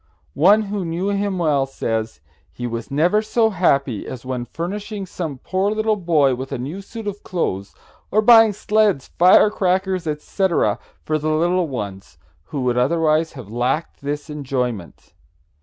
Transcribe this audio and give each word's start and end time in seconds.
One 0.33 0.63
who 0.63 0.83
knew 0.83 1.09
him 1.09 1.37
well 1.37 1.67
says: 1.67 2.21
"He 2.51 2.65
was 2.65 2.89
never 2.89 3.21
so 3.21 3.51
happy 3.51 4.07
as 4.07 4.25
when 4.25 4.45
furnishing 4.45 5.05
some 5.05 5.37
poor 5.37 5.69
little 5.69 5.95
boy 5.95 6.33
with 6.33 6.51
a 6.51 6.57
new 6.57 6.81
suit 6.81 7.05
of 7.05 7.21
clothes, 7.21 7.75
or 8.09 8.23
buying 8.23 8.51
sleds, 8.53 9.09
fire 9.19 9.51
crackers, 9.51 10.07
etc., 10.07 10.79
for 11.03 11.19
the 11.19 11.29
little 11.29 11.67
ones 11.67 12.17
who 12.45 12.61
would 12.61 12.79
otherwise 12.79 13.33
have 13.33 13.51
lacked 13.51 14.01
this 14.01 14.27
enjoyment." 14.27 15.13